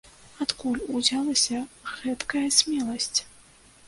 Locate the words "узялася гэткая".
0.99-2.43